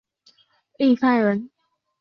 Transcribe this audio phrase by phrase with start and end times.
[0.79, 1.51] 郦范人。